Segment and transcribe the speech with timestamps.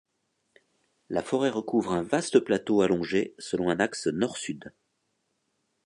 [1.11, 4.73] La forêt recouvre un vaste plateau allongé selon un axe nord-sud.